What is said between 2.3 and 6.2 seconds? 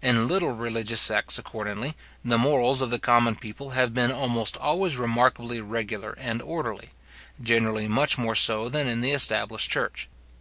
morals of the common people have been almost always remarkably regular